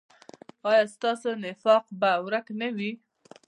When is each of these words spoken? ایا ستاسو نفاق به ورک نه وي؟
ایا 0.69 0.83
ستاسو 0.95 1.29
نفاق 1.45 1.85
به 1.99 2.11
ورک 2.25 2.47
نه 2.59 2.69
وي؟ 2.75 2.91